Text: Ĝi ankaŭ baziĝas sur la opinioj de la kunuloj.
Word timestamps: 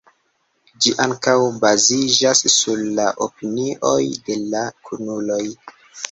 Ĝi 0.83 0.91
ankaŭ 1.03 1.33
baziĝas 1.65 2.41
sur 2.53 2.81
la 2.99 3.05
opinioj 3.25 3.99
de 4.31 4.39
la 4.55 4.63
kunuloj. 4.89 5.43